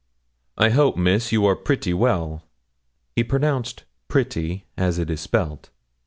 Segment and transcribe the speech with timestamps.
[0.57, 2.41] 'I hope, Miss, you are pretty well?'
[3.15, 5.69] He pronounced 'pretty' as it is spelt.